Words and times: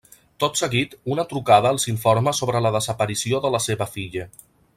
Tot 0.43 0.55
seguit, 0.61 0.95
una 1.15 1.25
trucada 1.33 1.73
els 1.75 1.85
informa 1.93 2.33
sobre 2.39 2.63
la 2.69 2.73
desaparició 2.77 3.43
de 3.45 3.53
la 3.59 3.61
seva 3.69 3.89
filla. 3.99 4.27